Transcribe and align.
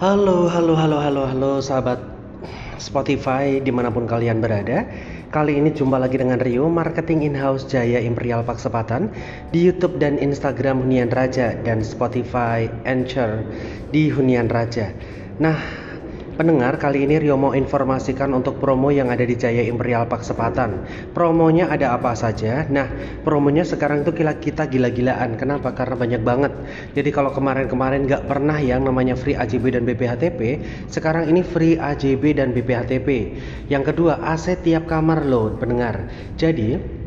Halo, 0.00 0.48
halo, 0.48 0.80
halo, 0.80 0.96
halo, 0.96 1.28
halo 1.28 1.52
sahabat 1.60 2.00
Spotify 2.80 3.60
di 3.60 3.68
mana 3.68 3.92
pun 3.92 4.08
kalian 4.08 4.40
berada. 4.40 4.88
Kali 5.28 5.60
ini 5.60 5.76
jumpa 5.76 6.00
lagi 6.00 6.16
dengan 6.16 6.40
Rio, 6.40 6.72
Marketing 6.72 7.20
In-House 7.28 7.68
Jaya 7.68 8.00
Imperial 8.00 8.40
Paksepatan 8.40 9.12
Di 9.52 9.60
Youtube 9.60 10.00
dan 10.00 10.16
Instagram 10.16 10.80
Hunian 10.80 11.12
Raja 11.12 11.52
Dan 11.52 11.84
Spotify 11.84 12.64
Anchor 12.88 13.44
di 13.92 14.08
Hunian 14.08 14.48
Raja. 14.48 14.88
Nah, 15.36 15.60
Pendengar, 16.40 16.80
kali 16.80 17.04
ini 17.04 17.20
Rio 17.20 17.36
mau 17.36 17.52
informasikan 17.52 18.32
untuk 18.32 18.56
promo 18.64 18.88
yang 18.88 19.12
ada 19.12 19.28
di 19.28 19.36
Jaya 19.36 19.60
Imperial 19.60 20.08
Paksepatan. 20.08 20.88
Promonya 21.12 21.68
ada 21.68 21.92
apa 21.92 22.16
saja? 22.16 22.64
Nah, 22.64 22.88
promonya 23.20 23.60
sekarang 23.60 24.08
itu 24.08 24.16
kita 24.16 24.64
gila-gilaan. 24.64 25.36
Kenapa? 25.36 25.76
Karena 25.76 26.00
banyak 26.00 26.24
banget. 26.24 26.48
Jadi 26.96 27.12
kalau 27.12 27.28
kemarin-kemarin 27.36 28.08
nggak 28.08 28.24
pernah 28.24 28.56
yang 28.56 28.88
namanya 28.88 29.20
free 29.20 29.36
AJB 29.36 29.76
dan 29.76 29.84
BPHTP, 29.84 30.64
sekarang 30.88 31.28
ini 31.28 31.44
free 31.44 31.76
AJB 31.76 32.32
dan 32.32 32.56
BPHTP. 32.56 33.36
Yang 33.68 33.92
kedua, 33.92 34.24
AC 34.24 34.64
tiap 34.64 34.88
kamar 34.88 35.28
loh, 35.28 35.60
pendengar. 35.60 36.08
Jadi, 36.40 36.99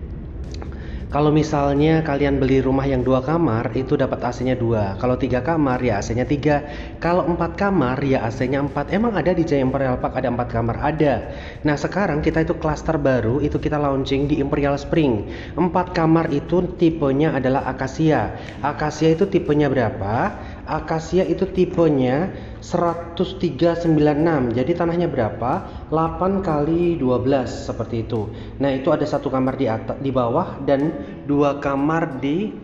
kalau 1.13 1.30
misalnya 1.30 2.02
kalian 2.02 2.41
beli 2.41 2.58
rumah 2.58 2.90
yang 2.90 3.05
dua 3.05 3.21
kamar 3.21 3.70
itu 3.77 3.94
dapat 3.94 4.17
AC-nya 4.17 4.58
dua. 4.58 4.98
Kalau 4.98 5.13
tiga 5.13 5.45
kamar 5.45 5.77
ya 5.77 6.02
AC-nya 6.02 6.26
tiga. 6.26 6.66
Kalau 6.98 7.30
empat 7.30 7.54
kamar 7.54 8.02
ya 8.02 8.26
AC-nya 8.26 8.58
empat. 8.66 8.90
Emang 8.90 9.13
ada 9.13 9.30
di 9.30 9.45
Jaya 9.45 9.62
Imperial 9.62 10.02
Park 10.02 10.18
ada 10.18 10.34
empat 10.34 10.49
kamar? 10.49 10.81
Ada. 10.81 11.30
Nah 11.62 11.77
sekarang 11.77 12.26
kita 12.26 12.41
itu 12.41 12.57
klaster 12.57 12.98
baru 12.98 13.45
itu 13.45 13.62
kita 13.62 13.77
launching 13.77 14.26
di 14.26 14.41
Imperial 14.41 14.73
Spring. 14.73 15.30
Empat 15.54 15.94
kamar 15.94 16.34
itu 16.34 16.66
tipenya 16.81 17.38
adalah 17.38 17.70
Acacia. 17.70 18.34
Acacia 18.66 19.13
itu 19.13 19.30
tipenya 19.30 19.70
berapa? 19.70 20.34
Acacia 20.64 21.28
itu 21.28 21.44
tipenya 21.52 22.32
1396 22.64 23.84
jadi 24.56 24.72
tanahnya 24.72 25.12
berapa? 25.12 25.52
8 25.92 26.40
kali 26.40 26.96
12 26.96 27.68
seperti 27.68 28.08
itu. 28.08 28.32
Nah 28.64 28.72
itu 28.72 28.88
ada 28.88 29.04
satu 29.04 29.28
kamar 29.28 29.60
di 29.60 29.68
atas 29.68 30.00
di 30.00 30.16
bawah 30.16 30.64
dan 30.64 30.96
dua 31.28 31.60
kamar 31.60 32.24
di 32.24 32.63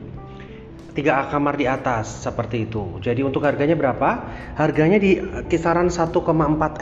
tiga 0.94 1.28
kamar 1.30 1.56
di 1.56 1.70
atas 1.70 2.26
seperti 2.26 2.66
itu. 2.66 2.98
Jadi 3.00 3.22
untuk 3.22 3.46
harganya 3.46 3.78
berapa? 3.78 4.10
Harganya 4.58 4.98
di 4.98 5.22
kisaran 5.48 5.88
1,4 5.88 6.16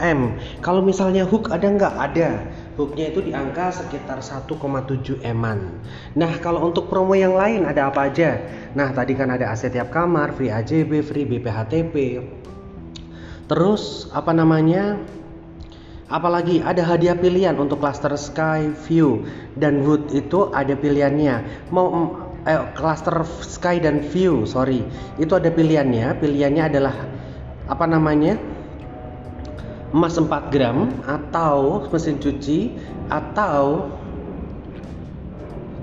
M. 0.00 0.20
Kalau 0.64 0.80
misalnya 0.80 1.28
hook 1.28 1.52
ada 1.52 1.68
nggak? 1.68 1.94
Ada. 1.94 2.30
Hooknya 2.78 3.10
itu 3.10 3.26
di 3.26 3.34
angka 3.34 3.74
sekitar 3.74 4.22
1,7 4.22 5.18
eman 5.26 5.82
nah 6.14 6.30
kalau 6.38 6.70
untuk 6.70 6.86
promo 6.86 7.18
yang 7.18 7.34
lain 7.34 7.66
ada 7.66 7.90
apa 7.90 8.06
aja? 8.06 8.38
Nah 8.78 8.94
tadi 8.94 9.18
kan 9.18 9.34
ada 9.34 9.50
AC 9.50 9.66
tiap 9.66 9.90
kamar 9.90 10.30
free 10.38 10.54
AJB 10.54 11.02
free 11.02 11.26
BPHTP 11.26 11.94
Terus 13.48 14.12
apa 14.12 14.30
namanya? 14.36 15.00
Apalagi 16.08 16.64
ada 16.64 16.84
hadiah 16.84 17.16
pilihan 17.16 17.56
untuk 17.56 17.80
cluster 17.80 18.12
Sky 18.16 18.72
View. 18.88 19.24
Dan 19.56 19.84
Wood 19.84 20.12
itu 20.12 20.52
ada 20.52 20.72
pilihannya. 20.76 21.68
Mau 21.72 22.16
eh, 22.48 22.64
cluster 22.72 23.22
Sky 23.44 23.78
dan 23.78 24.00
View, 24.08 24.48
sorry, 24.48 24.80
itu 25.20 25.32
ada 25.36 25.52
pilihannya. 25.52 26.16
Pilihannya 26.16 26.64
adalah 26.64 26.96
apa 27.68 27.84
namanya? 27.84 28.40
Emas 29.92 30.16
4 30.16 30.52
gram 30.52 30.88
atau 31.04 31.84
mesin 31.88 32.16
cuci 32.20 32.76
atau 33.08 33.88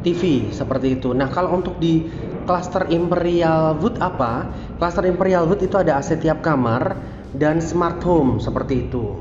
TV 0.05 0.53
seperti 0.53 1.01
itu. 1.01 1.13
Nah, 1.17 1.29
kalau 1.33 1.57
untuk 1.57 1.81
di 1.81 2.05
cluster 2.45 2.85
Imperial 2.93 3.73
Wood 3.81 3.97
apa? 3.97 4.45
Cluster 4.77 5.09
Imperial 5.09 5.49
Wood 5.49 5.65
itu 5.65 5.73
ada 5.81 5.97
AC 5.97 6.21
tiap 6.21 6.45
kamar, 6.45 6.93
dan 7.35 7.59
smart 7.59 7.99
home 8.01 8.39
seperti 8.39 8.87
itu. 8.87 9.19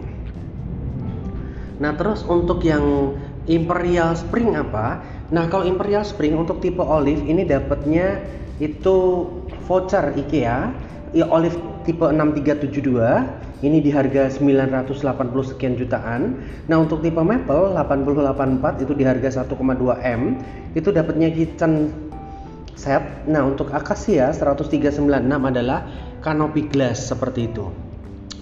Nah, 1.83 1.93
terus 1.99 2.23
untuk 2.23 2.63
yang 2.63 3.17
Imperial 3.51 4.15
Spring 4.15 4.55
apa? 4.55 5.03
Nah, 5.33 5.49
kalau 5.49 5.65
Imperial 5.65 6.05
Spring 6.05 6.37
untuk 6.37 6.61
tipe 6.61 6.85
olive 6.85 7.25
ini 7.25 7.49
dapatnya 7.49 8.21
itu 8.61 9.29
voucher 9.65 10.13
IKEA 10.13 10.69
ya 11.15 11.25
olive 11.31 11.57
tipe 11.87 12.05
6372 12.05 13.65
ini 13.65 13.81
di 13.81 13.89
harga 13.89 14.29
980 14.29 15.01
sekian 15.57 15.81
jutaan. 15.81 16.37
Nah, 16.69 16.85
untuk 16.85 17.01
tipe 17.01 17.23
maple 17.23 17.73
8084 17.73 18.85
itu 18.85 18.93
di 18.93 19.05
harga 19.09 19.47
1,2 19.47 19.97
M 20.05 20.37
itu 20.77 20.89
dapatnya 20.93 21.33
kitchen 21.33 21.89
set. 22.77 23.25
Nah, 23.25 23.49
untuk 23.49 23.73
akasia 23.73 24.35
1396 24.37 25.01
adalah 25.25 25.89
canopy 26.21 26.69
glass 26.69 27.09
seperti 27.09 27.49
itu. 27.49 27.94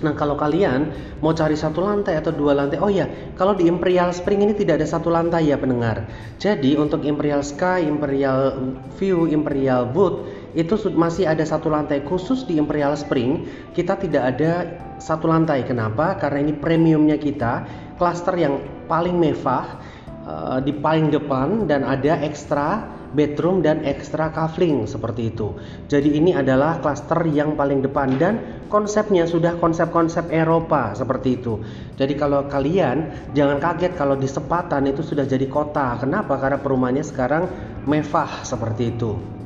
Nah 0.02 0.12
kalau 0.18 0.34
kalian 0.34 0.90
mau 1.22 1.30
cari 1.32 1.54
satu 1.54 1.82
lantai 1.82 2.18
atau 2.18 2.34
dua 2.34 2.58
lantai, 2.58 2.82
oh 2.82 2.90
ya 2.90 3.06
kalau 3.38 3.54
di 3.54 3.70
Imperial 3.70 4.10
Spring 4.10 4.42
ini 4.42 4.54
tidak 4.54 4.82
ada 4.82 4.86
satu 4.86 5.08
lantai 5.08 5.48
ya 5.48 5.56
pendengar. 5.56 6.04
Jadi 6.42 6.74
untuk 6.74 7.06
Imperial 7.06 7.40
Sky, 7.40 7.86
Imperial 7.86 8.58
View, 8.98 9.30
Imperial 9.30 9.88
Wood 9.94 10.26
itu 10.52 10.76
masih 10.92 11.30
ada 11.30 11.46
satu 11.46 11.72
lantai 11.72 12.04
khusus 12.04 12.44
di 12.44 12.60
Imperial 12.60 12.98
Spring. 12.98 13.46
Kita 13.72 13.96
tidak 13.96 14.36
ada 14.36 14.52
satu 15.00 15.26
lantai. 15.30 15.64
Kenapa? 15.64 16.18
Karena 16.20 16.44
ini 16.46 16.52
premiumnya 16.54 17.16
kita, 17.16 17.66
cluster 17.96 18.36
yang 18.36 18.60
paling 18.86 19.16
mewah 19.16 19.80
uh, 20.26 20.58
di 20.60 20.74
paling 20.76 21.10
depan 21.10 21.66
dan 21.66 21.82
ada 21.82 22.20
ekstra 22.22 22.84
bedroom 23.12 23.60
dan 23.60 23.84
ekstra 23.84 24.32
kafling 24.32 24.88
seperti 24.88 25.32
itu. 25.32 25.56
Jadi 25.88 26.16
ini 26.16 26.32
adalah 26.32 26.80
klaster 26.80 27.22
yang 27.28 27.54
paling 27.54 27.84
depan 27.84 28.16
dan 28.16 28.66
konsepnya 28.72 29.28
sudah 29.28 29.60
konsep-konsep 29.60 30.32
Eropa 30.32 30.96
seperti 30.96 31.40
itu. 31.40 31.60
Jadi 32.00 32.16
kalau 32.16 32.48
kalian 32.48 33.30
jangan 33.36 33.60
kaget 33.60 33.92
kalau 33.94 34.16
di 34.16 34.28
Sepatan 34.28 34.88
itu 34.88 35.04
sudah 35.04 35.28
jadi 35.28 35.44
kota. 35.46 36.00
Kenapa? 36.00 36.40
Karena 36.40 36.58
perumahannya 36.58 37.04
sekarang 37.04 37.44
mewah 37.84 38.42
seperti 38.42 38.96
itu. 38.96 39.41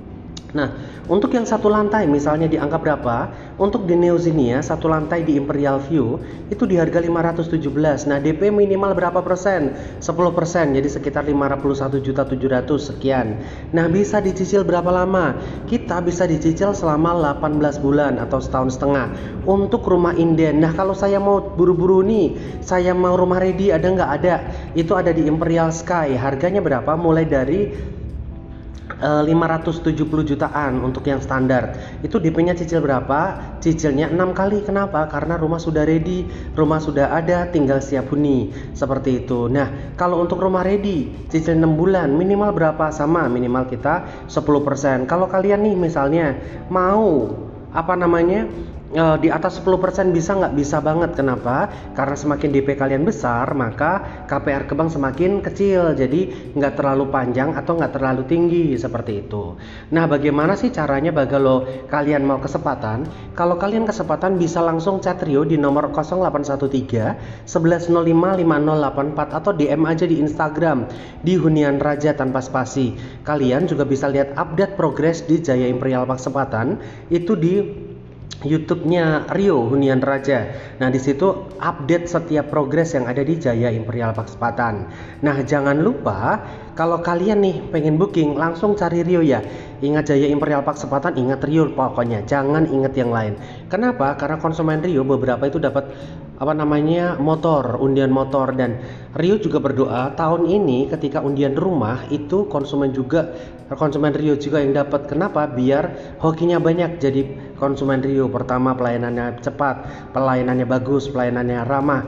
Nah, 0.54 0.70
untuk 1.10 1.34
yang 1.34 1.42
satu 1.42 1.66
lantai 1.66 2.06
misalnya 2.06 2.46
di 2.46 2.54
angka 2.54 2.78
berapa? 2.78 3.30
Untuk 3.58 3.88
di 3.88 3.98
Neozinia 3.98 4.62
satu 4.62 4.86
lantai 4.86 5.26
di 5.26 5.34
Imperial 5.34 5.82
View 5.82 6.22
itu 6.52 6.68
di 6.68 6.78
harga 6.78 7.02
517. 7.02 8.06
Nah, 8.06 8.22
DP 8.22 8.54
minimal 8.54 8.94
berapa 8.94 9.24
persen? 9.24 9.74
10 9.98 10.30
persen, 10.36 10.76
jadi 10.76 10.86
sekitar 10.86 11.26
51 11.26 11.98
juta 11.98 12.22
700 12.22 12.78
sekian. 12.78 13.42
Nah, 13.74 13.90
bisa 13.90 14.22
dicicil 14.22 14.62
berapa 14.62 14.92
lama? 14.92 15.34
Kita 15.66 15.98
bisa 16.04 16.28
dicicil 16.28 16.76
selama 16.76 17.16
18 17.42 17.82
bulan 17.82 18.22
atau 18.22 18.38
setahun 18.38 18.78
setengah. 18.78 19.10
Untuk 19.48 19.82
rumah 19.88 20.14
inden. 20.14 20.62
Nah, 20.62 20.76
kalau 20.76 20.94
saya 20.94 21.18
mau 21.18 21.42
buru-buru 21.42 22.06
nih, 22.06 22.60
saya 22.62 22.94
mau 22.94 23.18
rumah 23.18 23.42
ready 23.42 23.74
ada 23.74 23.88
nggak? 23.88 24.10
Ada. 24.22 24.36
Itu 24.78 24.94
ada 24.94 25.10
di 25.10 25.26
Imperial 25.26 25.72
Sky. 25.74 26.14
Harganya 26.14 26.62
berapa? 26.62 26.92
Mulai 26.94 27.24
dari 27.26 27.72
570 29.00 29.92
eh, 29.92 30.24
jutaan 30.24 30.80
untuk 30.80 31.04
yang 31.04 31.20
standar. 31.20 31.76
Itu 32.00 32.16
DP-nya 32.16 32.56
cicil 32.56 32.80
berapa? 32.80 33.36
Cicilnya 33.60 34.08
6 34.08 34.32
kali. 34.32 34.64
Kenapa? 34.64 35.04
Karena 35.12 35.36
rumah 35.36 35.60
sudah 35.60 35.84
ready 35.84 36.24
rumah 36.56 36.80
sudah 36.80 37.12
ada 37.12 37.48
tinggal 37.52 37.84
siap 37.84 38.08
huni. 38.08 38.52
Seperti 38.72 39.26
itu. 39.26 39.52
Nah 39.52 39.96
kalau 40.00 40.24
untuk 40.24 40.40
rumah 40.40 40.64
ready 40.64 41.12
cicil 41.28 41.60
6 41.60 41.76
bulan 41.76 42.08
minimal 42.16 42.56
berapa? 42.56 42.88
Sama 42.88 43.28
minimal 43.28 43.68
kita 43.68 44.26
10% 44.32 45.04
kalau 45.04 45.28
kalian 45.28 45.60
nih 45.60 45.76
misalnya 45.76 46.38
mau 46.72 47.34
apa 47.76 47.92
namanya 47.92 48.48
uh, 48.94 49.16
di 49.18 49.32
atas 49.32 49.58
10% 49.58 50.14
bisa 50.14 50.36
nggak? 50.36 50.52
Bisa 50.54 50.78
banget. 50.78 51.18
Kenapa? 51.18 51.70
Karena 51.96 52.14
semakin 52.14 52.50
DP 52.52 52.68
kalian 52.78 53.02
besar 53.02 53.50
maka 53.56 54.24
KPR 54.30 54.68
ke 54.68 54.74
bank 54.76 54.92
semakin 54.92 55.42
kecil. 55.42 55.96
Jadi 55.96 56.52
nggak 56.54 56.78
terlalu 56.78 57.10
panjang 57.10 57.56
atau 57.56 57.74
nggak 57.74 57.92
terlalu 57.96 58.22
tinggi 58.28 58.76
seperti 58.78 59.26
itu. 59.26 59.56
Nah 59.90 60.04
bagaimana 60.06 60.54
sih 60.54 60.70
caranya 60.70 61.10
lo 61.40 61.88
kalian 61.90 62.22
mau 62.22 62.38
kesempatan? 62.38 63.32
Kalau 63.34 63.56
kalian 63.58 63.88
kesempatan 63.88 64.38
bisa 64.38 64.62
langsung 64.62 65.02
chat 65.02 65.18
Rio 65.24 65.42
di 65.42 65.58
nomor 65.58 65.90
0813 65.90 67.48
1105 67.48 67.48
5084 67.48 69.38
atau 69.38 69.52
DM 69.56 69.82
aja 69.88 70.04
di 70.04 70.16
Instagram 70.20 70.86
di 71.24 71.34
Hunian 71.36 71.80
Raja 71.80 72.12
tanpa 72.12 72.44
spasi. 72.44 72.94
Kalian 73.24 73.68
juga 73.68 73.88
bisa 73.88 74.06
lihat 74.10 74.36
update 74.36 74.76
progres 74.76 75.24
di 75.24 75.40
Jaya 75.40 75.66
Imperial 75.68 76.04
Paksepatan 76.04 76.78
itu 77.08 77.32
di 77.36 77.85
YouTube-nya 78.44 79.32
Rio 79.32 79.64
Hunian 79.64 80.04
Raja. 80.04 80.52
Nah, 80.76 80.92
di 80.92 81.00
situ 81.00 81.48
update 81.56 82.04
setiap 82.04 82.52
progres 82.52 82.92
yang 82.92 83.08
ada 83.08 83.24
di 83.24 83.40
Jaya 83.40 83.72
Imperial 83.72 84.12
Paksepatan. 84.12 84.92
Nah, 85.24 85.36
jangan 85.40 85.80
lupa 85.80 86.44
kalau 86.76 87.00
kalian 87.00 87.40
nih 87.40 87.56
pengen 87.72 87.96
booking 87.96 88.36
langsung 88.36 88.76
cari 88.76 89.00
Rio 89.00 89.24
ya. 89.24 89.40
Ingat 89.80 90.12
Jaya 90.12 90.28
Imperial 90.28 90.60
Paksepatan, 90.60 91.16
ingat 91.16 91.40
Rio 91.48 91.72
pokoknya. 91.72 92.28
Jangan 92.28 92.68
ingat 92.68 92.92
yang 92.92 93.08
lain. 93.08 93.40
Kenapa? 93.72 94.12
Karena 94.20 94.36
konsumen 94.36 94.84
Rio 94.84 95.00
beberapa 95.00 95.48
itu 95.48 95.56
dapat 95.56 95.88
apa 96.36 96.52
namanya 96.52 97.16
motor, 97.16 97.80
undian 97.80 98.12
motor 98.12 98.52
dan 98.52 98.76
Rio 99.16 99.40
juga 99.40 99.56
berdoa 99.56 100.12
tahun 100.12 100.44
ini 100.44 100.92
ketika 100.92 101.24
undian 101.24 101.56
rumah 101.56 102.04
itu 102.12 102.44
konsumen 102.52 102.92
juga 102.92 103.32
konsumen 103.74 104.12
Rio 104.12 104.36
juga 104.36 104.60
yang 104.60 104.76
dapat. 104.76 105.08
Kenapa? 105.08 105.48
Biar 105.48 106.16
hokinya 106.20 106.60
banyak 106.60 107.00
jadi 107.00 107.56
konsumen 107.56 108.04
Rio. 108.04 108.28
Pertama 108.28 108.76
pelayanannya 108.76 109.40
cepat, 109.40 109.76
pelayanannya 110.12 110.68
bagus, 110.68 111.08
pelayanannya 111.08 111.64
ramah. 111.64 112.02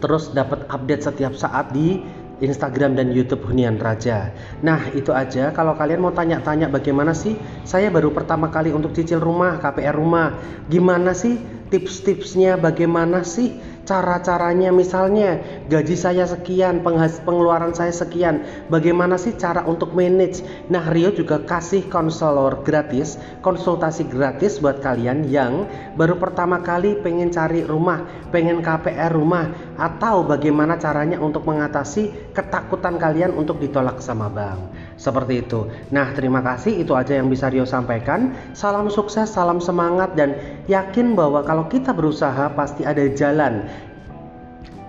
Terus 0.00 0.32
dapat 0.32 0.66
update 0.72 1.04
setiap 1.04 1.36
saat 1.36 1.70
di 1.70 2.00
Instagram 2.40 2.96
dan 2.96 3.12
YouTube 3.12 3.44
Hunian 3.44 3.76
Raja. 3.76 4.32
Nah, 4.64 4.88
itu 4.96 5.12
aja. 5.12 5.52
Kalau 5.52 5.76
kalian 5.76 6.00
mau 6.00 6.14
tanya-tanya 6.14 6.72
bagaimana 6.72 7.12
sih 7.12 7.36
saya 7.66 7.92
baru 7.92 8.14
pertama 8.14 8.48
kali 8.48 8.72
untuk 8.72 8.96
cicil 8.96 9.20
rumah, 9.20 9.60
KPR 9.60 9.98
rumah. 9.98 10.38
Gimana 10.72 11.12
sih 11.12 11.36
tips-tipsnya? 11.68 12.56
Bagaimana 12.56 13.26
sih 13.26 13.72
cara-caranya 13.82 14.70
misalnya 14.70 15.42
gaji 15.66 15.98
saya 15.98 16.22
sekian 16.22 16.86
pengeluaran 17.26 17.74
saya 17.74 17.90
sekian 17.90 18.46
bagaimana 18.70 19.18
sih 19.18 19.34
cara 19.34 19.66
untuk 19.66 19.90
manage 19.90 20.46
nah 20.70 20.86
Rio 20.86 21.10
juga 21.10 21.42
kasih 21.42 21.90
konselor 21.90 22.62
gratis 22.62 23.18
konsultasi 23.42 24.06
gratis 24.06 24.62
buat 24.62 24.78
kalian 24.78 25.26
yang 25.26 25.66
baru 25.98 26.14
pertama 26.14 26.62
kali 26.62 26.94
pengen 27.02 27.34
cari 27.34 27.66
rumah 27.66 28.06
pengen 28.30 28.62
KPR 28.62 29.10
rumah 29.10 29.50
atau 29.76 30.24
bagaimana 30.26 30.76
caranya 30.76 31.20
untuk 31.20 31.48
mengatasi 31.48 32.34
ketakutan 32.36 32.96
kalian 33.00 33.32
untuk 33.36 33.60
ditolak 33.60 34.00
sama 34.00 34.28
bank 34.28 34.72
seperti 35.00 35.42
itu. 35.42 35.66
Nah, 35.90 36.14
terima 36.14 36.44
kasih. 36.44 36.84
Itu 36.84 36.94
aja 36.94 37.18
yang 37.18 37.26
bisa 37.26 37.50
Rio 37.50 37.66
sampaikan. 37.66 38.34
Salam 38.54 38.86
sukses, 38.92 39.32
salam 39.32 39.58
semangat, 39.58 40.14
dan 40.14 40.38
yakin 40.70 41.18
bahwa 41.18 41.42
kalau 41.42 41.66
kita 41.66 41.90
berusaha 41.90 42.52
pasti 42.54 42.86
ada 42.86 43.02
jalan. 43.10 43.66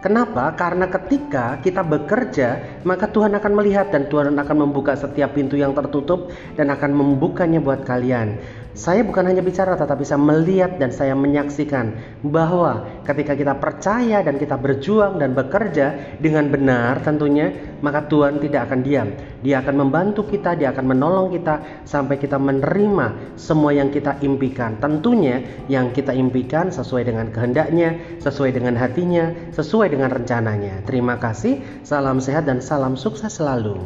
Kenapa? 0.03 0.51
Karena 0.59 0.83
ketika 0.91 1.63
kita 1.63 1.79
bekerja, 1.79 2.59
maka 2.83 3.07
Tuhan 3.07 3.39
akan 3.39 3.53
melihat 3.55 3.87
dan 3.87 4.11
Tuhan 4.11 4.35
akan 4.35 4.57
membuka 4.67 4.99
setiap 4.99 5.31
pintu 5.31 5.55
yang 5.55 5.71
tertutup 5.71 6.27
dan 6.59 6.67
akan 6.75 6.91
membukanya 6.91 7.63
buat 7.63 7.87
kalian. 7.87 8.35
Saya 8.73 9.05
bukan 9.05 9.29
hanya 9.29 9.45
bicara 9.45 9.77
tetapi 9.77 10.01
saya 10.01 10.17
melihat 10.17 10.81
dan 10.81 10.89
saya 10.89 11.13
menyaksikan 11.13 11.93
bahwa 12.25 12.89
ketika 13.05 13.37
kita 13.37 13.53
percaya 13.61 14.25
dan 14.25 14.41
kita 14.41 14.57
berjuang 14.57 15.21
dan 15.21 15.37
bekerja 15.37 16.17
dengan 16.17 16.49
benar 16.49 17.05
tentunya 17.05 17.53
maka 17.85 18.09
Tuhan 18.09 18.41
tidak 18.41 18.65
akan 18.65 18.79
diam. 18.81 19.13
Dia 19.45 19.61
akan 19.61 19.75
membantu 19.77 20.25
kita, 20.25 20.57
dia 20.57 20.73
akan 20.73 20.89
menolong 20.89 21.29
kita 21.37 21.85
sampai 21.85 22.17
kita 22.17 22.41
menerima 22.41 23.37
semua 23.37 23.77
yang 23.77 23.93
kita 23.93 24.17
impikan. 24.25 24.81
Tentunya 24.81 25.45
yang 25.69 25.93
kita 25.93 26.17
impikan 26.17 26.73
sesuai 26.73 27.05
dengan 27.05 27.29
kehendaknya, 27.29 28.17
sesuai 28.25 28.57
dengan 28.57 28.73
hatinya, 28.73 29.53
sesuai 29.53 29.93
dengan 29.93 30.09
rencananya. 30.09 30.81
Terima 30.89 31.21
kasih, 31.21 31.61
salam 31.85 32.17
sehat 32.17 32.49
dan 32.49 32.57
salam 32.57 32.97
sukses 32.97 33.37
selalu. 33.37 33.77